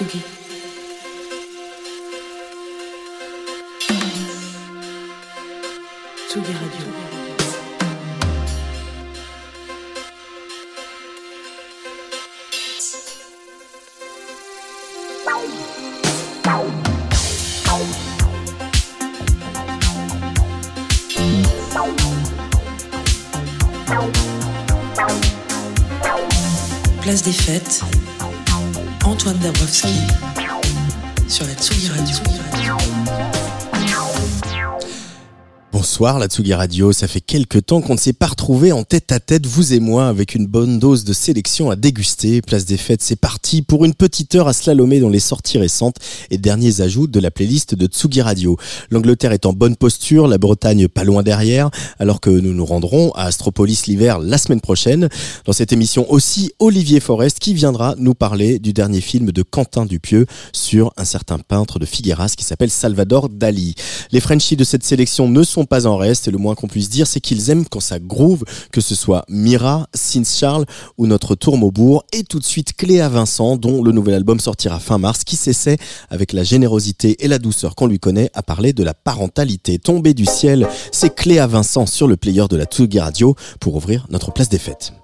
[0.00, 0.22] Tsugi.
[6.26, 6.86] Tsugi Radio.
[27.02, 27.84] Place des fêtes.
[29.04, 29.88] Antoine Dabrowski
[31.28, 33.39] sur la Tsugi Radio.
[35.80, 39.12] Bonsoir la Tsugi Radio, ça fait quelques temps qu'on ne s'est pas retrouvés en tête
[39.12, 42.42] à tête, vous et moi, avec une bonne dose de sélection à déguster.
[42.42, 45.96] Place des fêtes, c'est parti pour une petite heure à slalomer dans les sorties récentes
[46.30, 48.58] et derniers ajouts de la playlist de Tsugi Radio.
[48.90, 53.10] L'Angleterre est en bonne posture, la Bretagne pas loin derrière, alors que nous nous rendrons
[53.12, 55.08] à Astropolis l'hiver la semaine prochaine.
[55.46, 59.86] Dans cette émission aussi, Olivier Forest qui viendra nous parler du dernier film de Quentin
[59.86, 63.76] Dupieux sur un certain peintre de Figueras qui s'appelle Salvador Dali.
[64.12, 66.90] Les Frenchies de cette sélection ne sont pas en reste et le moins qu'on puisse
[66.90, 70.66] dire c'est qu'ils aiment quand ça groove, que ce soit Mira, Sins Charles
[70.98, 74.80] ou notre tour Maubourg et tout de suite Cléa Vincent dont le nouvel album sortira
[74.80, 75.78] fin mars qui s'essaie
[76.10, 79.78] avec la générosité et la douceur qu'on lui connaît à parler de la parentalité.
[79.78, 84.06] Tombée du ciel, c'est Cléa Vincent sur le player de la Tsugi Radio pour ouvrir
[84.10, 84.99] notre place des fêtes.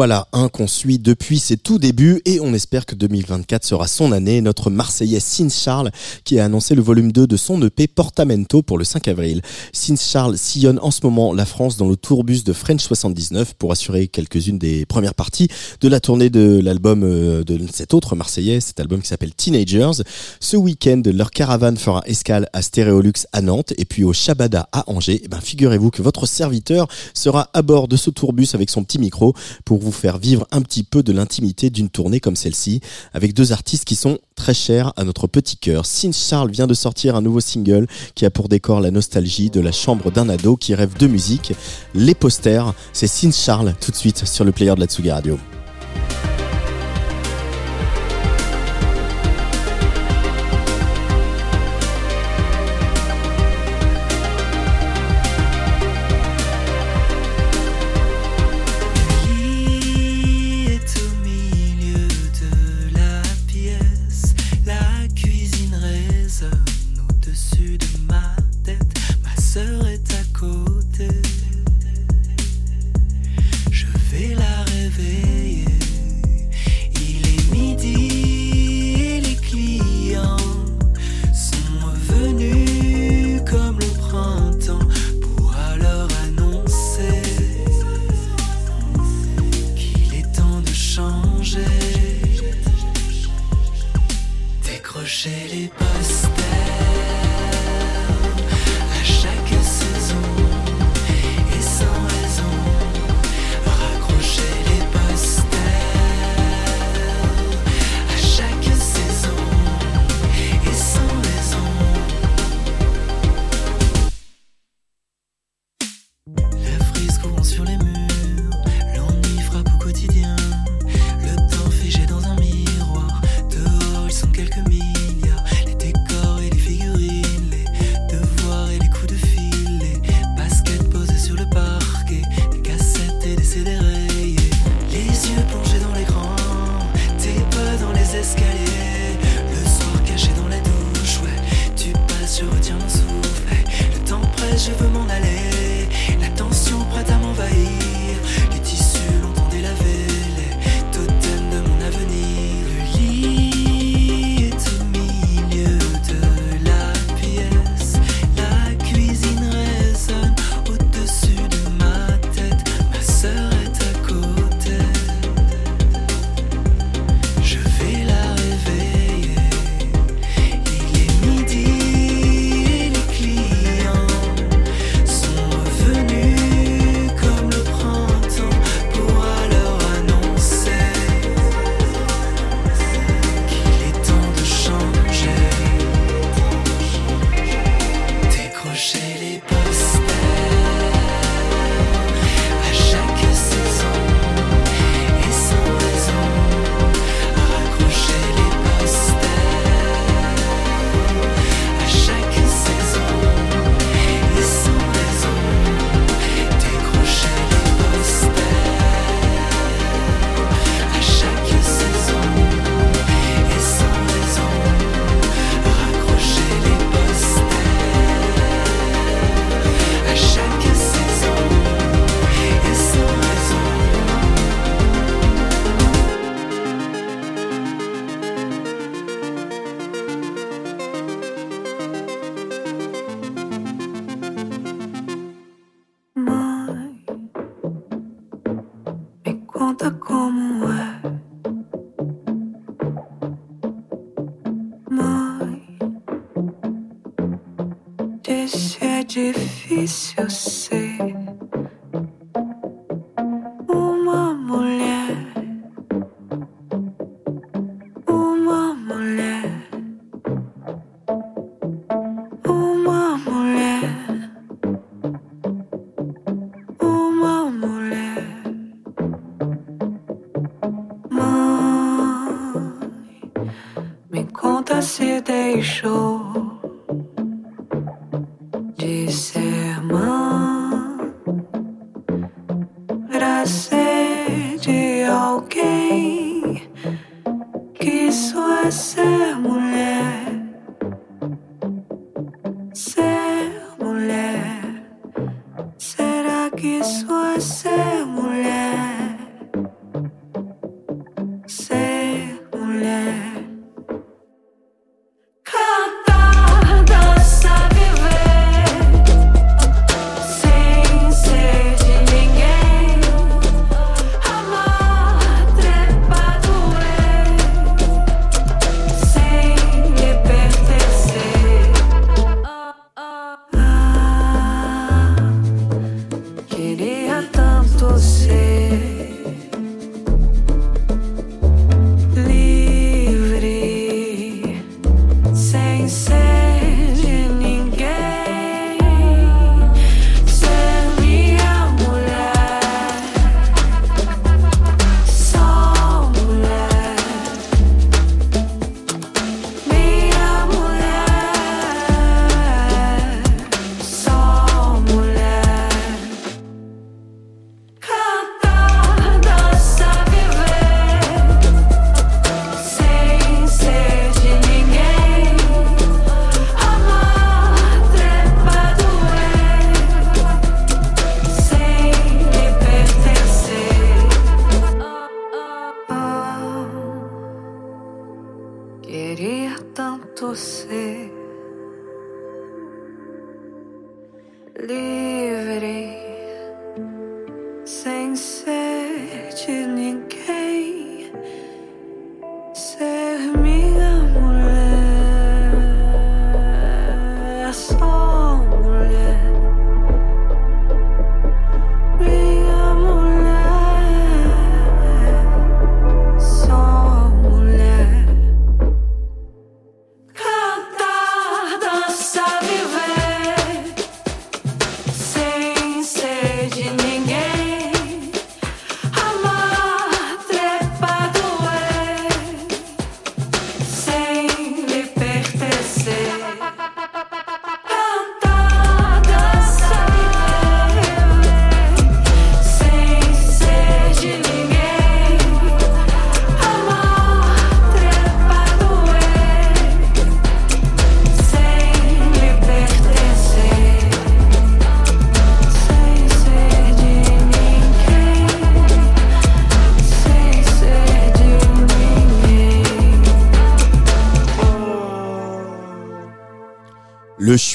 [0.00, 4.40] Voilà qu'on suit depuis ses tout débuts et on espère que 2024 sera son année.
[4.40, 5.90] Notre Marseillais Sins Charles
[6.24, 9.42] qui a annoncé le volume 2 de son EP Portamento pour le 5 avril.
[9.72, 13.72] Sins Charles sillonne en ce moment la France dans le tourbus de French 79 pour
[13.72, 15.48] assurer quelques-unes des premières parties
[15.80, 20.02] de la tournée de l'album euh, de cet autre Marseillais, cet album qui s'appelle Teenagers.
[20.40, 24.88] Ce week-end, leur caravane fera escale à Stéréolux à Nantes et puis au Shabada à
[24.90, 25.14] Angers.
[25.14, 28.84] Et eh ben, figurez-vous que votre serviteur sera à bord de ce tourbus avec son
[28.84, 29.34] petit micro
[29.64, 32.80] pour vous faire vivre un petit peu de l'intimité d'une tournée comme celle-ci,
[33.12, 35.86] avec deux artistes qui sont très chers à notre petit cœur.
[35.86, 39.60] Sin Charles vient de sortir un nouveau single qui a pour décor la nostalgie de
[39.60, 41.52] la chambre d'un ado qui rêve de musique.
[41.94, 45.38] Les posters, c'est Sin Charles tout de suite sur le player de la Tsugi Radio.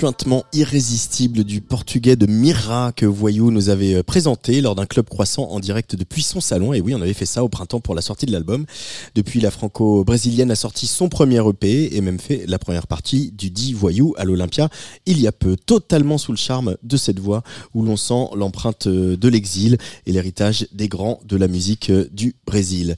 [0.06, 4.86] Le chuintement irrésistible du portugais de Mira que Voyou nous avait euh, présenté lors d'un
[4.86, 6.74] club croissant en direct depuis son salon.
[6.74, 8.68] Et oui, on avait fait ça au printemps pour la sortie de l'album.
[9.16, 13.50] Depuis, la franco-brésilienne a sorti son premier EP et même fait la première partie du
[13.50, 14.70] dit Voyou à l'Olympia
[15.08, 15.56] il y a peu.
[15.56, 17.42] Totalement sous le charme de cette voix
[17.74, 22.08] où l'on sent l'empreinte euh, de l'exil et l'héritage des grands de la musique euh,
[22.14, 22.96] du Brésil.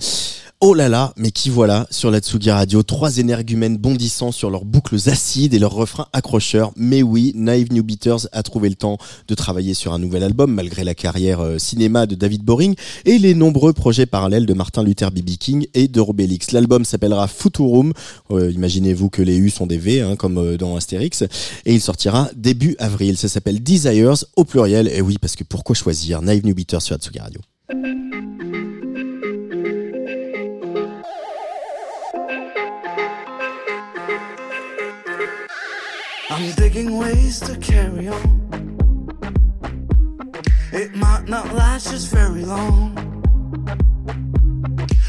[0.59, 4.65] Oh là là, mais qui voilà sur la Tsugi Radio, trois énergumènes bondissant sur leurs
[4.65, 6.71] boucles acides et leurs refrains accrocheurs.
[6.75, 8.97] Mais oui, Naive New Beaters a trouvé le temps
[9.27, 12.73] de travailler sur un nouvel album malgré la carrière euh, cinéma de David Boring
[13.05, 15.37] et les nombreux projets parallèles de Martin Luther B.B.
[15.39, 16.51] King et de Robélix.
[16.51, 17.93] L'album s'appellera Futurum.
[18.31, 21.21] Euh, Imaginez-vous que les U sont des V, hein, comme euh, dans Astérix.
[21.67, 23.15] Et il sortira début avril.
[23.17, 24.87] Ça s'appelle Desires au pluriel.
[24.87, 27.41] Et oui, parce que pourquoi choisir Naive New Beaters sur la Tsugi Radio?
[36.39, 38.29] I'm digging ways to carry on.
[40.72, 42.94] It might not last just very long.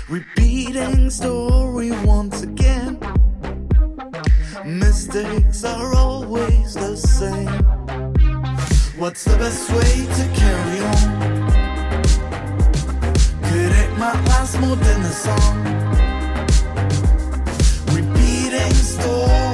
[0.09, 2.99] Repeating story once again.
[4.65, 7.47] Mistakes are always the same.
[8.99, 11.09] What's the best way to carry on?
[13.43, 15.57] Could it might last more than a song?
[17.95, 19.48] Repeating story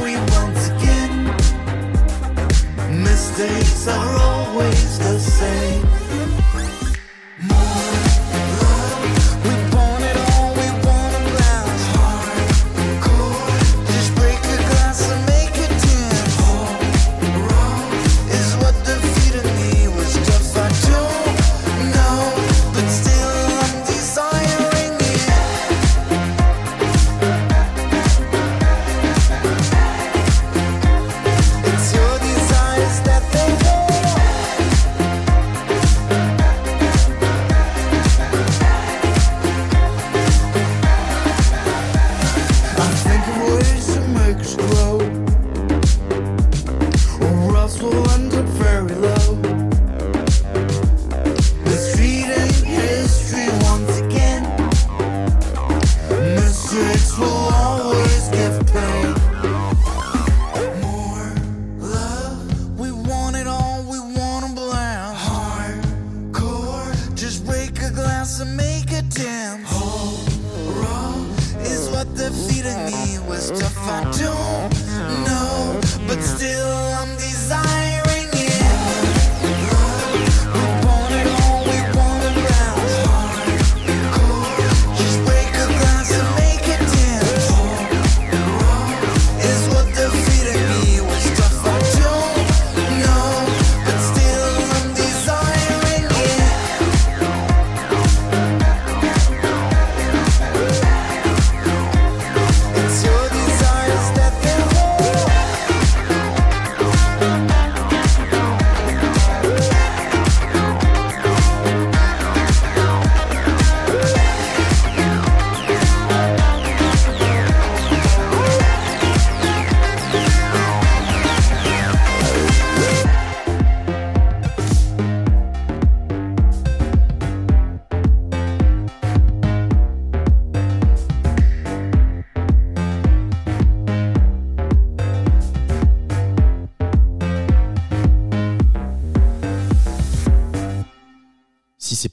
[3.14, 5.93] Mistakes are always the same.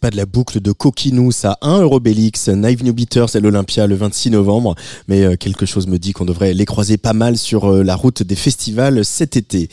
[0.02, 3.94] pas de la boucle de Coquinous à 1 Eurobélix, Naive New Beaters et l'Olympia le
[3.94, 4.74] 26 novembre.
[5.08, 7.96] Mais euh, quelque chose me dit qu'on devrait les croiser pas mal sur euh, la
[7.96, 9.70] route des festivals cet été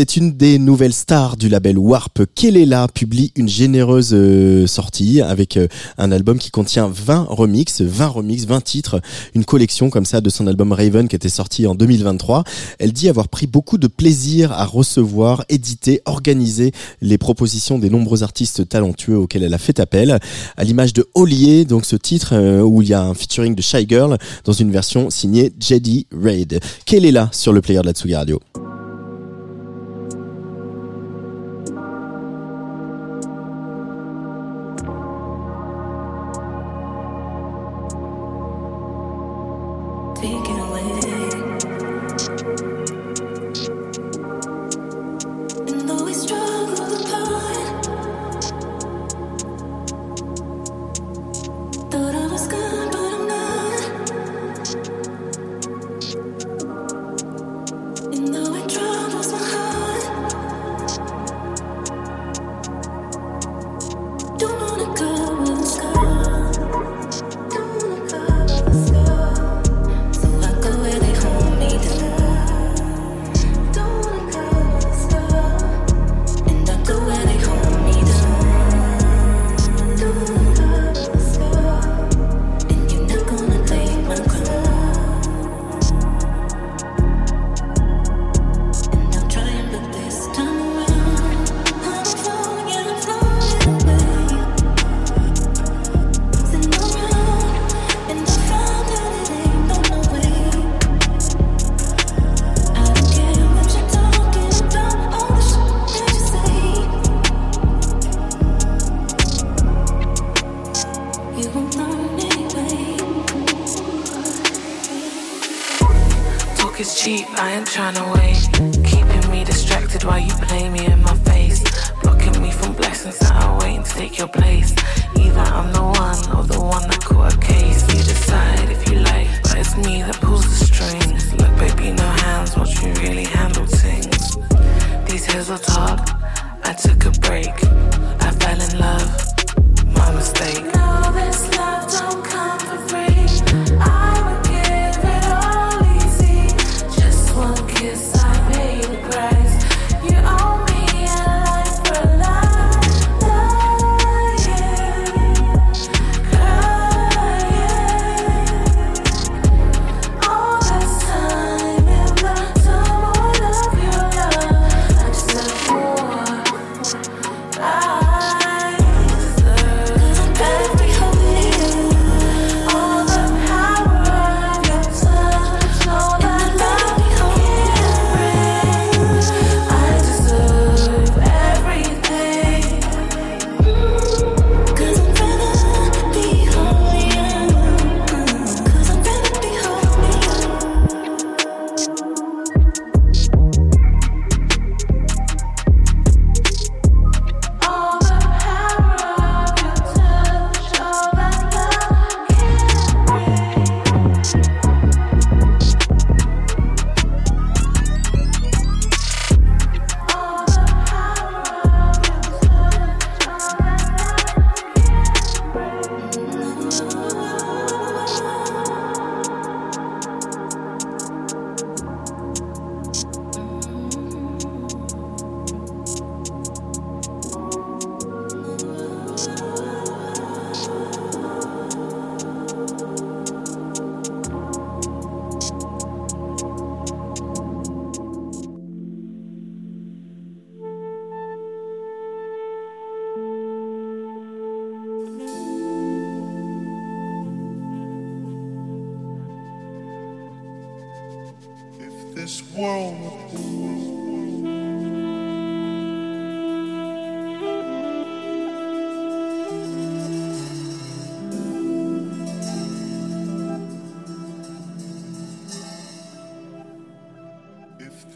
[0.00, 2.22] c'est une des nouvelles stars du label Warp.
[2.34, 8.06] Kelela publie une généreuse euh, sortie avec euh, un album qui contient 20 remixes, 20
[8.06, 9.02] remixes, 20 titres,
[9.34, 12.44] une collection comme ça de son album Raven qui était sorti en 2023.
[12.78, 18.22] Elle dit avoir pris beaucoup de plaisir à recevoir, éditer, organiser les propositions des nombreux
[18.22, 20.18] artistes talentueux auxquels elle a fait appel.
[20.56, 23.60] À l'image de Ollier, donc ce titre euh, où il y a un featuring de
[23.60, 26.58] Shy Girl dans une version signée JD Raid.
[26.86, 28.40] Kelela sur le player de la Tsugi Radio?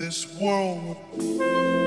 [0.05, 1.84] this world.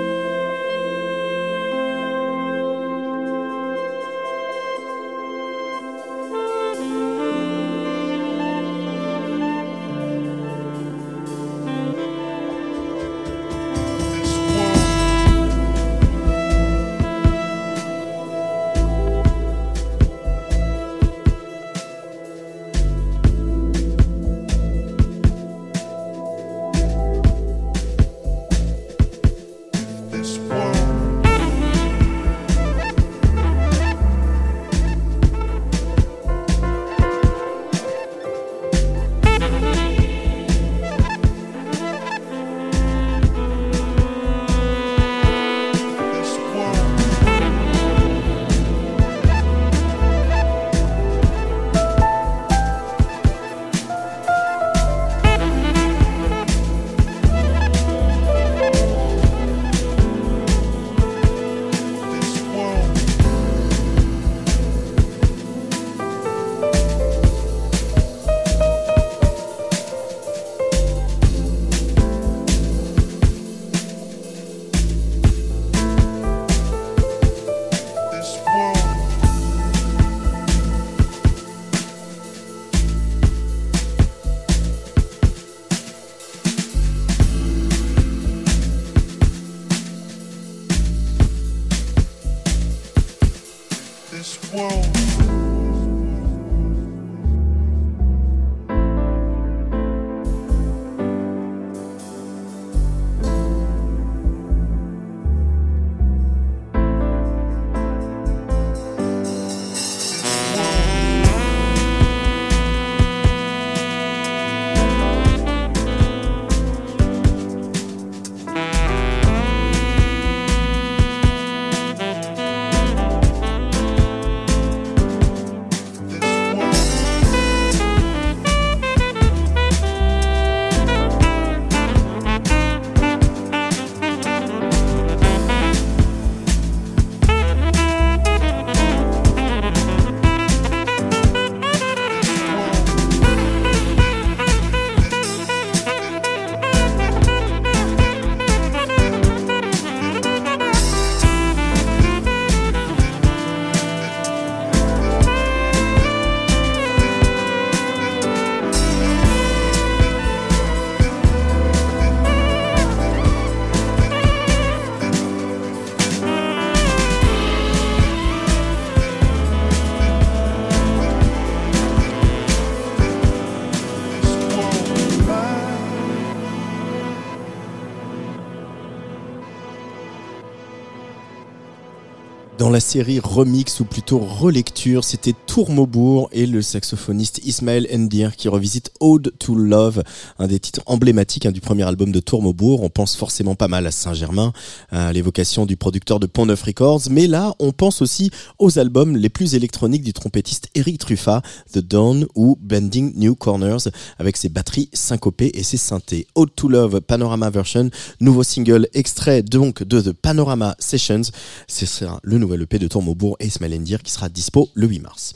[182.77, 188.91] La série remix ou plutôt relecture, c'était Tourmaubourg et le saxophoniste Ismaël Endir qui revisite
[188.99, 190.03] Ode to Love,
[190.37, 192.83] un des titres emblématiques hein, du premier album de Tourmaubourg.
[192.83, 194.53] On pense forcément pas mal à Saint-Germain,
[194.91, 199.17] à l'évocation du producteur de Pont Neuf Records, mais là on pense aussi aux albums
[199.17, 201.41] les plus électroniques du trompettiste Eric Truffat,
[201.73, 203.89] The Dawn ou Bending New Corners,
[204.19, 206.27] avec ses batteries syncopées et ses synthés.
[206.35, 207.89] Ode to Love Panorama Version,
[208.19, 211.23] nouveau single extrait donc de The Panorama Sessions.
[211.67, 214.99] Ce sera le nouvel EP de Tourmaubourg et Ismaël Endir qui sera dispo le 8
[214.99, 215.33] mars.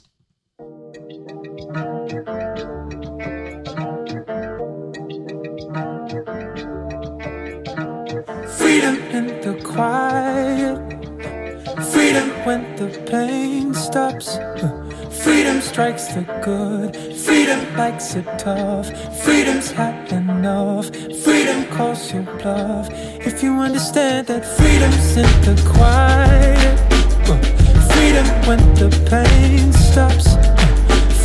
[9.54, 10.78] The quiet.
[11.92, 14.38] Freedom when the pain stops.
[15.24, 16.96] Freedom strikes the good.
[17.18, 18.88] Freedom likes it tough.
[19.24, 20.88] Freedom's had enough.
[21.24, 22.88] Freedom calls your bluff.
[22.92, 26.78] If you understand that freedom's in the quiet.
[27.94, 30.28] Freedom when the pain stops.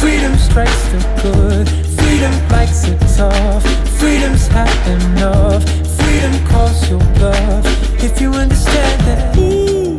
[0.01, 1.69] Freedom strikes the good.
[1.99, 3.65] Freedom likes it tough.
[3.99, 5.86] Freedom's had enough.
[6.17, 7.67] Freedom calls your bluff.
[8.03, 9.99] If you understand that, ooh,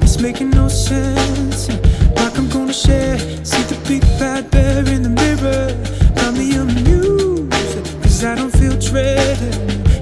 [0.00, 1.68] it's making no sense.
[2.16, 3.18] Like I'm gonna share.
[3.44, 5.68] See the big bad bear in the mirror.
[6.16, 8.02] Got me amused.
[8.02, 9.38] Cause I don't feel dread.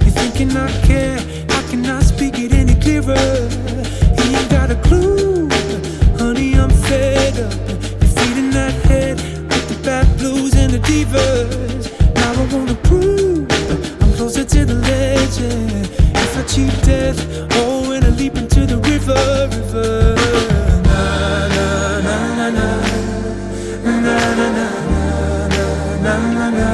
[0.03, 1.19] You're thinking I care.
[1.89, 3.15] I speak it any clearer?
[4.17, 5.49] You ain't got a clue.
[6.17, 7.53] Honey, I'm fed up.
[7.99, 11.91] You're feeding that head with the bad blues and the divas.
[12.15, 13.26] Now I wanna prove
[14.27, 15.85] closer to the legend.
[16.13, 17.17] If I cheat death,
[17.53, 19.15] oh, and I leap into the river,
[19.55, 20.15] river.
[20.83, 22.67] Na na na.
[23.85, 24.67] Na na na na
[25.47, 25.67] na
[26.03, 26.67] na na na.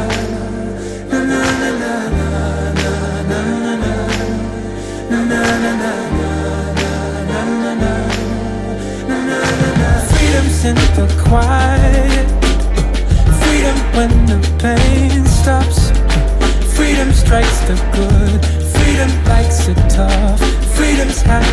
[10.10, 12.28] Freedom's in the quiet.
[13.42, 15.83] Freedom when the pain stops.
[16.94, 18.46] Freedom strikes the good.
[18.78, 20.40] Freedom likes it tough.
[20.76, 21.44] Freedom's had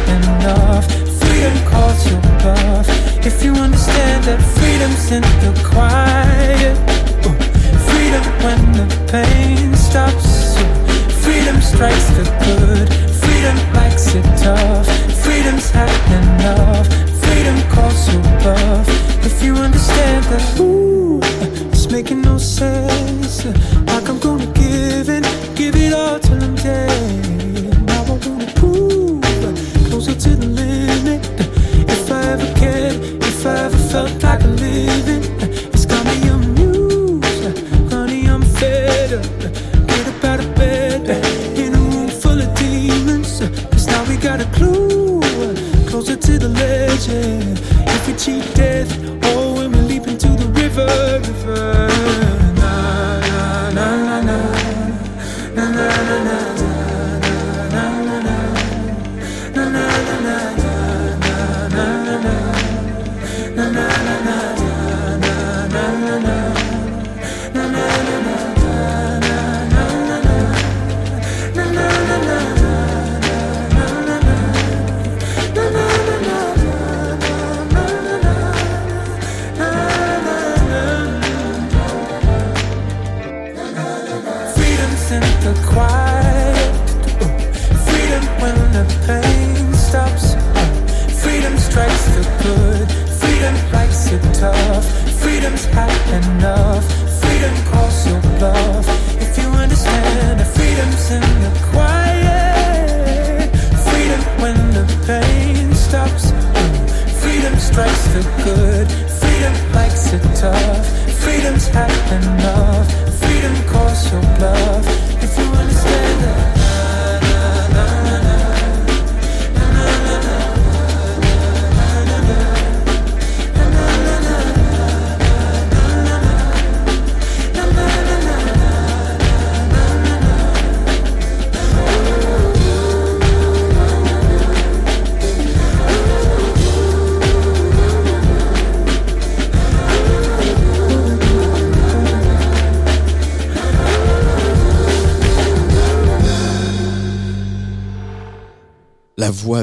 [109.41, 110.87] Freedom likes it tough.
[111.23, 111.91] Freedom's had
[112.23, 113.21] enough.
[113.21, 114.87] Freedom calls your bluff.
[115.23, 116.70] If you understand that.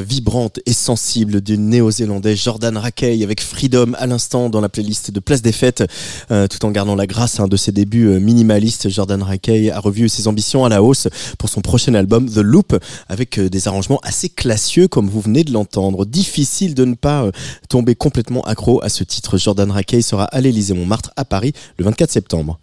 [0.01, 5.19] Vibrante et sensible du néo-zélandais Jordan Rakey avec Freedom à l'instant dans la playlist de
[5.19, 5.83] Place des Fêtes.
[6.31, 9.79] Euh, tout en gardant la grâce hein, de ses débuts euh, minimalistes, Jordan Rakey a
[9.79, 11.07] revu ses ambitions à la hausse
[11.37, 12.77] pour son prochain album The Loop
[13.09, 16.05] avec euh, des arrangements assez classieux comme vous venez de l'entendre.
[16.05, 17.29] Difficile de ne pas
[17.69, 19.37] tomber complètement accro à ce titre.
[19.37, 22.59] Jordan Rakey sera à l'Élysée Montmartre à Paris le 24 septembre.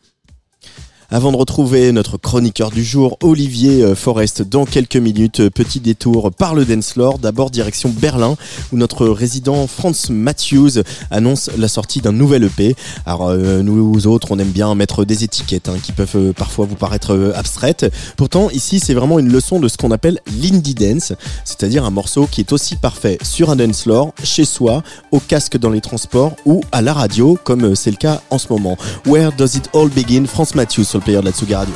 [1.11, 5.79] Avant de retrouver notre chroniqueur du jour, Olivier euh, Forest, dans quelques minutes, euh, petit
[5.79, 6.95] détour par le dance.
[7.21, 8.37] D'abord direction Berlin,
[8.73, 12.75] où notre résident Franz Matthews annonce la sortie d'un nouvel EP.
[13.05, 16.75] Alors euh, nous autres, on aime bien mettre des étiquettes hein, qui peuvent parfois vous
[16.75, 17.93] paraître abstraites.
[18.17, 21.13] Pourtant, ici, c'est vraiment une leçon de ce qu'on appelle l'indie dance,
[21.45, 23.89] c'est-à-dire un morceau qui est aussi parfait sur un dance
[24.23, 28.23] chez soi, au casque dans les transports ou à la radio, comme c'est le cas
[28.31, 28.77] en ce moment.
[29.07, 30.27] Where does it all begin?
[30.27, 31.75] Franz Matthews sur le player de la Tsugi Radio.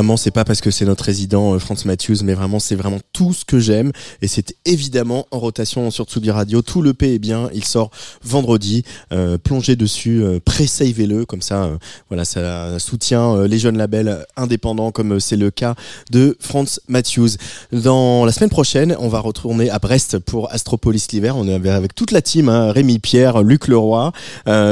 [0.00, 3.00] Vraiment, c'est pas parce que c'est notre résident euh, Franz Matthews, mais vraiment, c'est vraiment
[3.12, 3.92] tout ce que j'aime.
[4.22, 6.62] Et c'est évidemment en rotation sur Tsugi Radio.
[6.62, 7.50] Tout le P est bien.
[7.52, 7.90] Il sort
[8.24, 8.82] vendredi.
[9.12, 11.26] Euh, plongez dessus, euh, pré-savez-le.
[11.26, 11.76] Comme ça, euh,
[12.08, 15.74] voilà, ça soutient les jeunes labels indépendants, comme c'est le cas
[16.10, 17.36] de Franz Matthews.
[17.70, 21.36] Dans la semaine prochaine, on va retourner à Brest pour Astropolis l'hiver.
[21.36, 24.12] On est avec toute la team, hein, Rémi Pierre, Luc Leroy,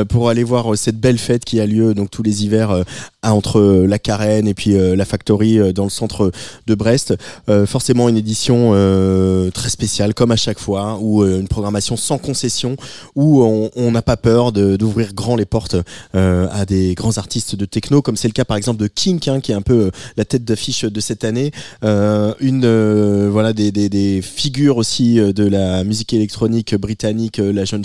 [0.09, 2.85] pour aller voir cette belle fête qui a lieu donc tous les hivers
[3.23, 6.31] entre la Carène et puis la Euh, dans le centre
[6.67, 7.15] de Brest.
[7.49, 11.97] Euh, forcément une édition euh, très spéciale comme à chaque fois, ou euh, une programmation
[11.97, 12.77] sans concession,
[13.15, 15.77] où on n'a pas peur d'ouvrir grand les portes
[16.15, 19.41] à des grands artistes de techno, comme c'est le cas par exemple de Kink, hein,
[19.41, 21.53] qui est un peu la tête d'affiche de cette année.
[21.83, 27.85] Une voilà des, figures aussi de la musique électronique britannique, la jeune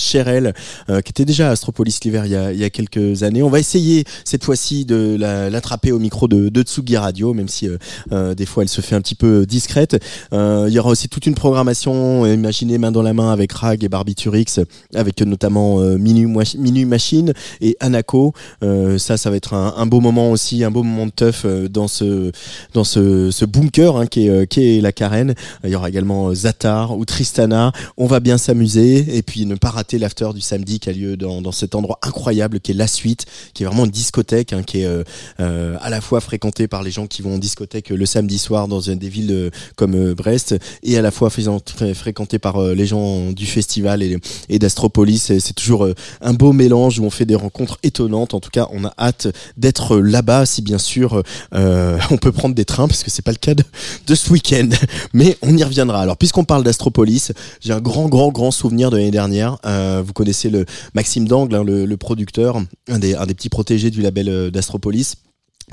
[0.89, 3.43] euh, qui était déjà à Astropolis l'hiver il y a, quelques années.
[3.43, 7.47] On va essayer cette fois-ci de la- l'attraper au micro de, de Tsugi Radio, même
[7.47, 7.77] si euh,
[8.11, 10.03] euh, des fois elle se fait un petit peu discrète.
[10.33, 13.83] Euh, il y aura aussi toute une programmation, imaginez main dans la main avec Rag
[13.83, 14.59] et Barbiturix,
[14.95, 18.33] avec notamment Minu, Minu Machine et Anako.
[18.63, 21.87] Euh, ça, ça va être un, beau moment aussi, un beau moment de teuf dans
[21.87, 22.31] ce
[22.73, 25.35] dans ce, bunker hein, qui, est, la Carène.
[25.63, 27.71] Il y aura également Zatar ou Tristana.
[27.97, 31.17] On va bien s'amuser et puis ne pas rater l'after du samedi qui a lieu
[31.17, 34.81] dans, cet endroit incroyable qui est la suite, qui est vraiment une discothèque, hein, qui
[34.81, 35.03] est
[35.37, 38.79] à la fois fréquentée par les gens qui vont en discothèque le samedi soir dans
[38.79, 42.57] une des villes euh, comme euh, Brest et à la fois faisant- fré- fréquentée par
[42.61, 45.31] euh, les gens du festival et, d'Astropolis.
[45.39, 48.33] C'est toujours euh, un beau mélange où on fait des rencontres étonnantes.
[48.33, 52.55] En tout cas, on a hâte d'être là-bas si bien sûr euh, on peut prendre
[52.55, 54.69] des trains parce que c'est pas le cas de, ce week-end.
[55.13, 56.01] Mais on y reviendra.
[56.01, 59.57] Alors puisqu'on parle d'Astropolis, j'ai un grand grand grand souvenir de l'année dernière.
[59.65, 64.29] Euh, vous connaissez le Maxime Dangle, hein, le, producteur, un des, petits protégés du label
[64.29, 65.15] euh, d'Astropolis.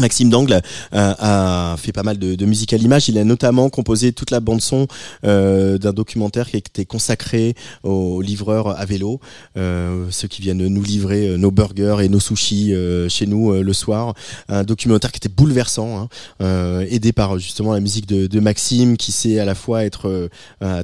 [0.01, 0.61] Maxime Dangle
[0.93, 3.09] a fait pas mal de, musique à l'image.
[3.09, 4.87] Il a notamment composé toute la bande son
[5.25, 9.21] euh, d'un documentaire qui était consacré aux livreurs à vélo,
[9.57, 12.75] euh, ceux qui viennent nous livrer euh, nos burgers et nos sushis
[13.09, 14.15] chez nous le soir.
[14.49, 16.09] Un documentaire qui était bouleversant,
[16.41, 20.29] hein, aidé par justement la musique de, de Maxime, qui sait à la fois être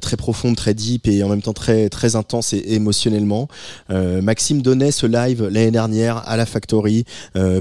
[0.01, 3.49] très profonde, très deep et en même temps très très intense et émotionnellement.
[3.89, 7.05] Maxime donnait ce live l'année dernière à la Factory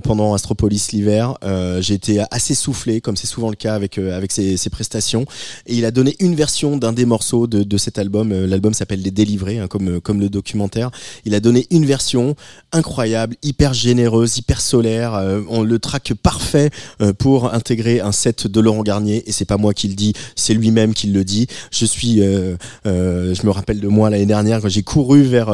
[0.03, 1.35] pendant Astropolis l'hiver.
[1.45, 5.25] Euh, J'ai été assez soufflé, comme c'est souvent le cas avec euh, avec ses, prestations.
[5.67, 8.31] Et il a donné une version d'un des morceaux de, cet album.
[8.31, 10.91] Euh, L'album s'appelle Les Délivrés, hein, comme comme le documentaire.
[11.25, 12.35] Il a donné une version
[12.71, 15.13] incroyable, hyper généreuse, hyper solaire.
[15.49, 16.69] On le track parfait
[17.17, 19.23] pour intégrer un set de Laurent Garnier.
[19.27, 21.47] Et c'est pas moi qui le dis, c'est lui-même qui le dit.
[21.71, 25.47] Je suis, je me rappelle de moi l'année dernière quand j'ai couru vers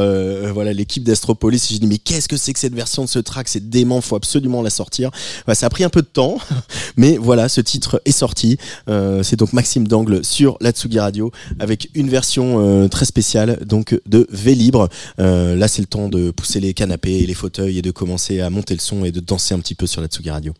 [0.54, 1.68] voilà l'équipe d'Astropolis.
[1.70, 3.48] J'ai dit mais qu'est-ce que c'est que cette version de ce track?
[3.48, 5.12] C'est dément, faut absolument la sortir.
[5.46, 6.38] Voilà, ça a pris peu de temps,
[6.98, 8.58] mais voilà, ce titre est sorti.
[8.90, 13.60] Euh, c'est donc Maxime Dangle sur la Tsugi Radio avec une version euh, très spéciale
[13.66, 14.90] donc de V libre.
[15.20, 18.42] Euh, là, c'est le temps de pousser les canapés et les fauteuils et de commencer
[18.42, 20.54] à monter le son et de danser un petit peu sur la Tsugi Radio.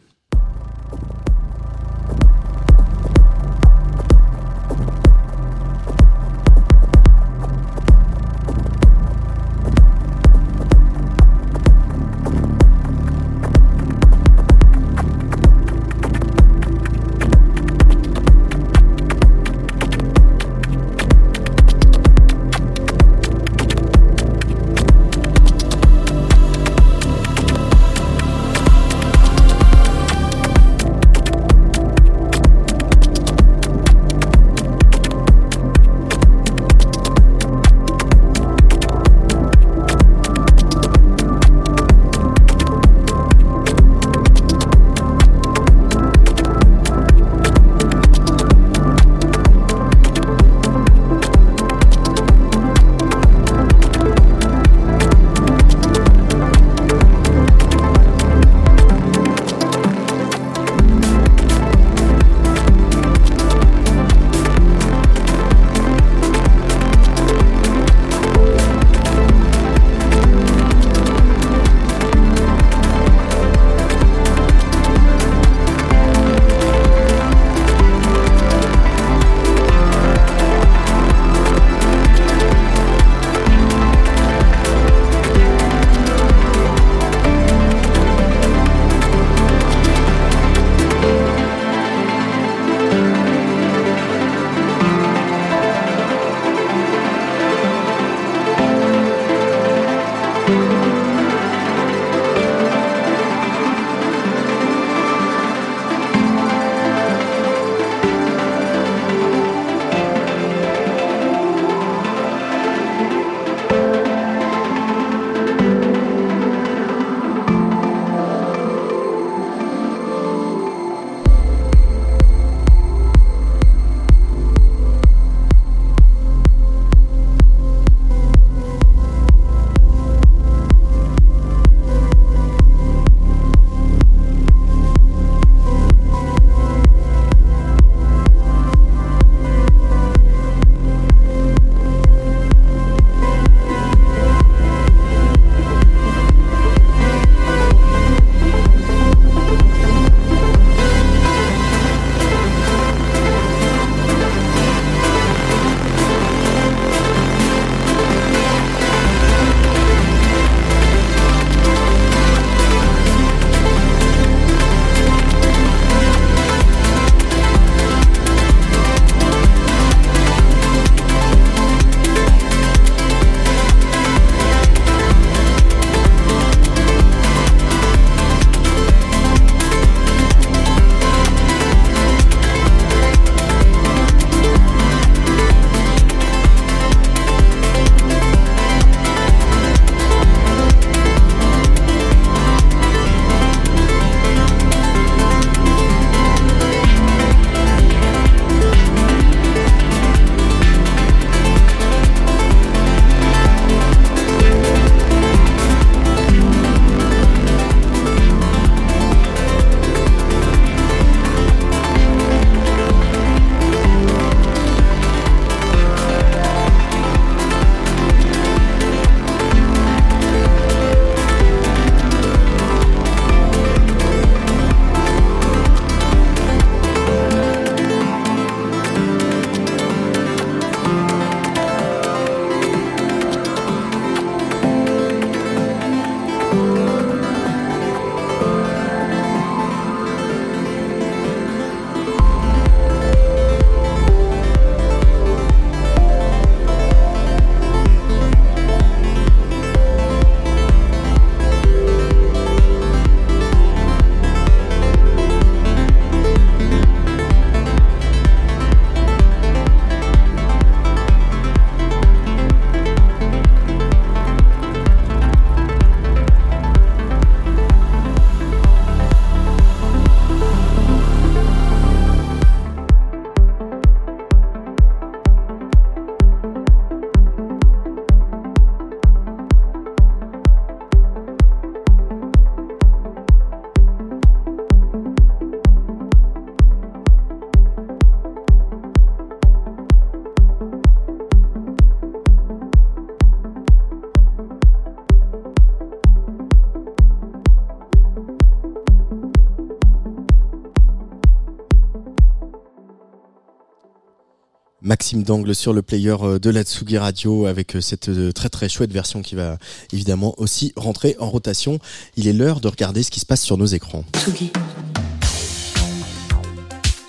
[305.20, 308.70] Dangle sur le player euh, de la Tsugi Radio avec euh, cette euh, très très
[308.70, 309.58] chouette version qui va
[309.92, 311.80] évidemment aussi rentrer en rotation.
[312.16, 314.06] Il est l'heure de regarder ce qui se passe sur nos écrans.
[314.16, 314.52] Tsugi.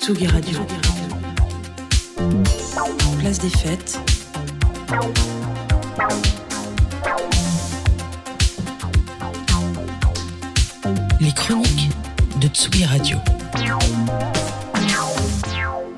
[0.01, 0.59] Tsugi Radio.
[3.19, 3.99] Place des fêtes.
[11.21, 11.91] Les chroniques
[12.41, 13.17] de Tsugi Radio.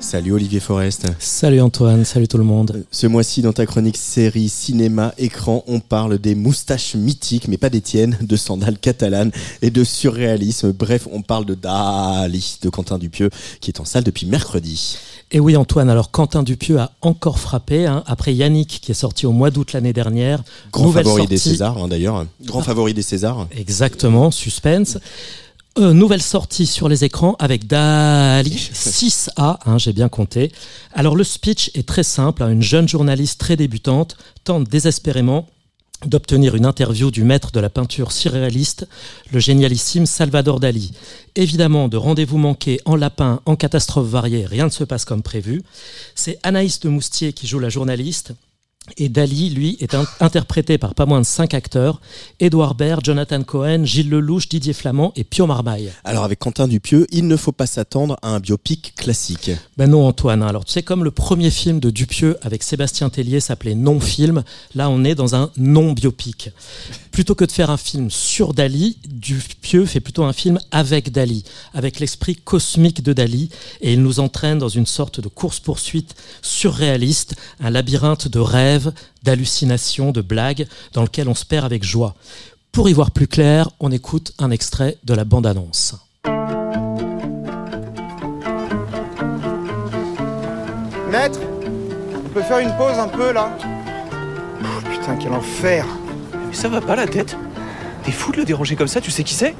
[0.05, 1.07] Salut Olivier Forest.
[1.17, 2.85] Salut Antoine, salut tout le monde.
[2.91, 7.71] Ce mois-ci, dans ta chronique série, cinéma, écran, on parle des moustaches mythiques, mais pas
[7.71, 9.31] des tiennes, de sandales catalanes
[9.63, 10.73] et de surréalisme.
[10.73, 13.31] Bref, on parle de Dali, de Quentin Dupieux,
[13.61, 14.99] qui est en salle depuis mercredi.
[15.31, 19.25] Et oui Antoine, alors Quentin Dupieux a encore frappé, hein, après Yannick qui est sorti
[19.25, 20.43] au mois d'août l'année dernière.
[20.71, 22.27] Grand Nouvelle favori des Césars, hein, d'ailleurs.
[22.43, 23.47] Grand favori des Césars.
[23.57, 24.99] Exactement, suspense.
[25.77, 30.53] Euh, nouvelle sortie sur les écrans avec Dali 6A, hein, j'ai bien compté.
[30.93, 34.15] Alors le speech est très simple, hein, une jeune journaliste très débutante
[34.45, 35.49] tente désespérément
[36.05, 38.87] d'obtenir une interview du maître de la peinture surréaliste,
[39.33, 40.93] le génialissime Salvador Dali.
[41.35, 45.61] Évidemment, de rendez-vous manqués en lapin, en catastrophe variée, rien ne se passe comme prévu.
[46.15, 48.33] C'est Anaïs de Moustier qui joue la journaliste.
[48.97, 51.99] Et Dali, lui, est in- interprété par pas moins de cinq acteurs
[52.39, 55.91] Édouard Baird, Jonathan Cohen, Gilles Lelouch, Didier Flamand et Pio Marmaille.
[56.03, 59.51] Alors avec Quentin Dupieux, il ne faut pas s'attendre à un biopic classique.
[59.77, 60.43] Ben non, Antoine.
[60.43, 64.43] Alors, tu sais, comme le premier film de Dupieux avec Sébastien Tellier s'appelait Non-film,
[64.75, 66.49] là, on est dans un non-biopic.
[67.11, 71.43] Plutôt que de faire un film sur Dali, Dupieux fait plutôt un film avec Dali,
[71.73, 73.49] avec l'esprit cosmique de Dali,
[73.81, 78.74] et il nous entraîne dans une sorte de course-poursuite surréaliste, un labyrinthe de rêves,
[79.23, 82.15] d'hallucinations, de blagues, dans lequel on se perd avec joie.
[82.71, 85.95] Pour y voir plus clair, on écoute un extrait de la bande-annonce.
[91.09, 91.39] Maître,
[92.13, 93.57] on peut faire une pause un peu là
[94.59, 95.85] Pff, Putain, quel enfer
[96.47, 97.37] Mais ça va pas la tête
[98.03, 99.55] T'es fou de le déranger comme ça, tu sais qui c'est?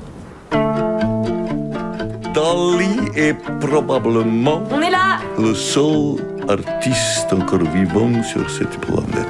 [2.34, 6.18] Dali est probablement On est là le seul
[6.50, 9.28] artiste encore vivant sur cette planète.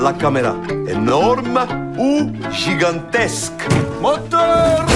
[0.00, 0.54] La caméra,
[0.88, 1.66] énorme
[1.98, 3.68] ou gigantesque
[4.00, 4.86] Moteur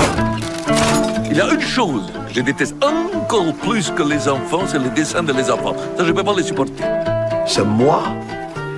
[1.30, 4.90] Il y a une chose que je déteste encore plus que les enfants, c'est les
[4.90, 5.76] dessins de les enfants.
[5.98, 6.84] Ça, je peux pas les supporter.
[7.46, 8.02] C'est moi,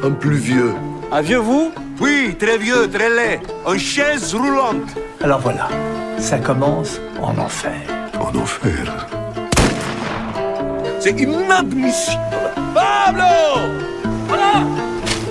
[0.02, 0.74] un plus vieux.
[1.12, 1.70] Un vieux vous?
[2.00, 3.40] Oui, très vieux, très laid.
[3.64, 4.96] En chaise roulante.
[5.22, 5.68] Alors voilà,
[6.18, 7.80] ça commence en enfer.
[8.18, 9.06] En enfer.
[11.00, 12.18] C'est inadmissible.
[12.74, 13.24] Pablo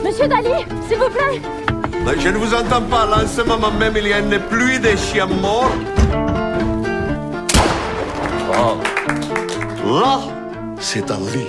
[0.03, 1.41] Monsieur Dali, s'il vous plaît
[2.05, 3.05] Mais Je ne vous entends pas.
[3.05, 5.71] Là, en ce moment même, il y a une pluie de chiens morts.
[8.53, 8.77] Oh.
[9.99, 10.19] Là,
[10.79, 11.45] c'est Dali.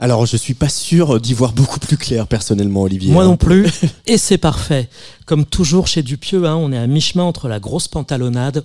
[0.00, 3.10] Alors je suis pas sûr d'y voir beaucoup plus clair personnellement, Olivier.
[3.10, 3.28] Moi hein.
[3.28, 3.66] non plus.
[4.06, 4.90] Et c'est parfait.
[5.24, 8.64] Comme toujours chez Dupieux, hein, on est à mi-chemin entre la grosse pantalonnade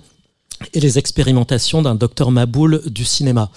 [0.74, 3.50] et les expérimentations d'un docteur Maboul du cinéma.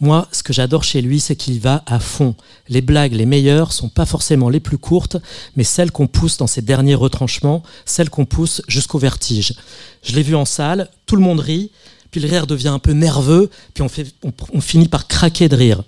[0.00, 2.34] Moi, ce que j'adore chez lui, c'est qu'il va à fond.
[2.68, 5.16] Les blagues les meilleures sont pas forcément les plus courtes,
[5.56, 9.54] mais celles qu'on pousse dans ses derniers retranchements, celles qu'on pousse jusqu'au vertige.
[10.02, 11.70] Je l'ai vu en salle, tout le monde rit,
[12.10, 15.82] puis le rire devient un peu nerveux, puis on, finit par craquer de rire.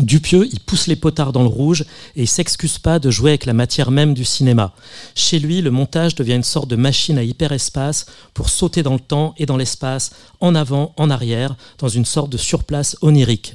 [0.00, 1.82] Dupieux, il pousse les potards dans le rouge
[2.16, 4.74] et il s'excuse pas de jouer avec la matière même du cinéma.
[5.14, 9.00] Chez lui, le montage devient une sorte de machine à hyperespace pour sauter dans le
[9.00, 13.54] temps et dans l'espace, en avant, en arrière, dans une sorte de surplace onirique.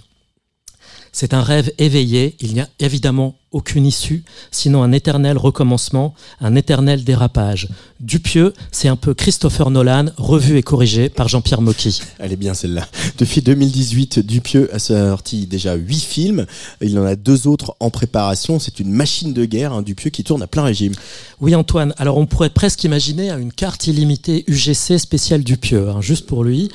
[1.11, 6.55] C'est un rêve éveillé, il n'y a évidemment aucune issue, sinon un éternel recommencement, un
[6.55, 7.67] éternel dérapage.
[7.99, 12.01] Dupieux, c'est un peu Christopher Nolan, revu et corrigé par Jean-Pierre Mocky.
[12.19, 12.87] Elle est bien celle-là.
[13.17, 16.45] Depuis 2018, Dupieux a sorti déjà huit films.
[16.81, 18.59] Il en a deux autres en préparation.
[18.59, 20.93] C'est une machine de guerre, un Dupieux qui tourne à plein régime.
[21.41, 26.27] Oui Antoine, alors on pourrait presque imaginer une carte illimitée UGC spéciale Dupieux, hein, juste
[26.27, 26.69] pour lui.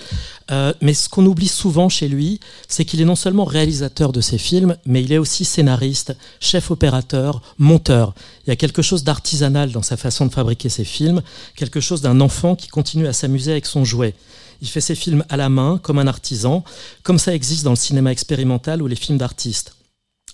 [0.51, 4.21] Euh, mais ce qu'on oublie souvent chez lui, c'est qu'il est non seulement réalisateur de
[4.21, 8.15] ses films, mais il est aussi scénariste, chef opérateur, monteur.
[8.47, 11.23] Il y a quelque chose d'artisanal dans sa façon de fabriquer ses films,
[11.57, 14.15] quelque chose d'un enfant qui continue à s'amuser avec son jouet.
[14.61, 16.65] Il fait ses films à la main, comme un artisan,
[17.03, 19.75] comme ça existe dans le cinéma expérimental ou les films d'artistes.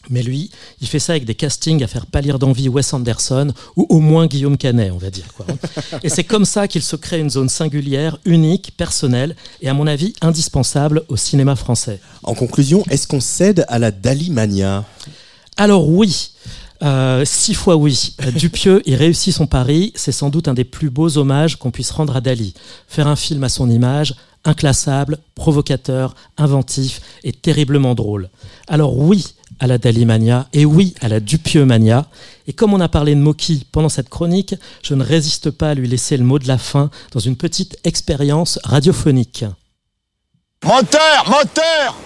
[0.08, 3.86] Mais lui, il fait ça avec des castings à faire pâlir d'envie Wes Anderson ou
[3.90, 5.26] au moins Guillaume Canet, on va dire.
[5.36, 5.46] Quoi.
[6.02, 9.86] Et c'est comme ça qu'il se crée une zone singulière, unique, personnelle et à mon
[9.86, 12.00] avis indispensable au cinéma français.
[12.22, 14.84] En conclusion, est-ce qu'on cède à la Dali mania
[15.56, 16.32] Alors oui,
[16.82, 18.14] euh, six fois oui.
[18.24, 19.92] Euh, Dupieux, il réussit son pari.
[19.96, 22.54] C'est sans doute un des plus beaux hommages qu'on puisse rendre à Dali.
[22.88, 28.30] Faire un film à son image, inclassable, provocateur, inventif et terriblement drôle.
[28.66, 32.06] Alors oui, à la Dalimania et oui à la Dupieux Mania.
[32.46, 35.74] Et comme on a parlé de Moki pendant cette chronique, je ne résiste pas à
[35.74, 39.44] lui laisser le mot de la fin dans une petite expérience radiophonique.
[40.64, 41.96] Moteur Moteur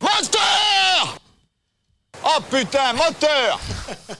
[0.00, 1.18] Moteur
[2.28, 3.60] Oh putain, moteur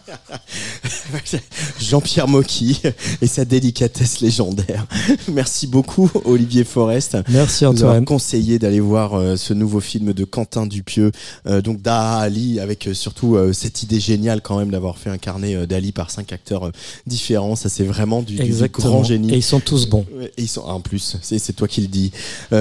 [1.80, 2.80] Jean-Pierre Mocky
[3.22, 4.86] et sa délicatesse légendaire.
[5.32, 7.18] Merci beaucoup Olivier Forest.
[7.28, 8.04] Merci Antoine.
[8.04, 11.12] conseillé d'aller voir euh, ce nouveau film de Quentin Dupieux,
[11.46, 15.66] euh, donc Daha Ali, avec euh, surtout cette idée géniale quand même d'avoir fait incarner
[15.66, 16.70] Dali par cinq acteurs
[17.06, 17.56] différents.
[17.56, 18.36] Ça c'est vraiment du,
[18.72, 19.32] grand génie.
[19.32, 20.06] Et ils sont tous bons.
[20.36, 22.12] Et ils sont en plus, c'est toi qui le dis.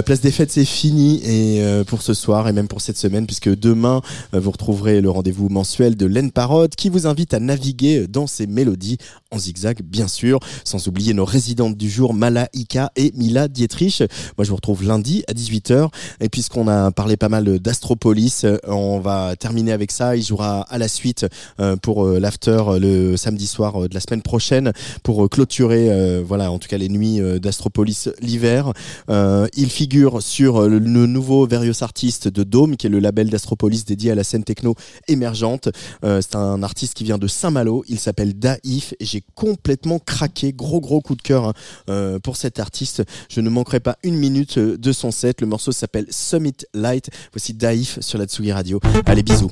[0.06, 3.54] Place des fêtes, c'est fini et pour ce soir et même pour cette semaine, puisque
[3.54, 4.02] demain
[4.34, 8.48] vous retrouverez le rendez-vous mensuel de Laine Parode qui vous invite à naviguer dans ses
[8.48, 8.98] mélodies
[9.32, 14.04] en zigzag, bien sûr, sans oublier nos résidentes du jour Malaika et Mila Dietrich.
[14.38, 18.58] Moi, je vous retrouve lundi à 18h et puisqu'on a parlé pas mal d'Astropolis, euh,
[18.68, 20.16] on va terminer avec ça.
[20.16, 21.26] Il jouera à la suite
[21.60, 24.74] euh, pour euh, l'after le samedi soir de la semaine prochaine
[25.04, 28.72] pour clôturer, voilà, en tout cas les nuits d'Astropolis l'hiver.
[29.10, 34.12] Il figure sur le, nouveau Various Artist de Dome, qui est le label d'Astropolis dédié
[34.12, 34.76] à la scène techno
[35.08, 35.70] émergente.
[36.04, 37.84] C'est un artiste qui vient de Saint-Malo.
[37.88, 38.93] Il s'appelle Daif.
[38.99, 41.53] J'ai complètement craqué, gros gros coup de cœur hein,
[41.89, 43.03] euh, pour cet artiste.
[43.30, 45.41] Je ne manquerai pas une minute euh, de son set.
[45.41, 47.09] Le morceau s'appelle Summit Light.
[47.34, 48.80] Voici Daif sur la Tsugi Radio.
[49.05, 49.51] Allez, bisous.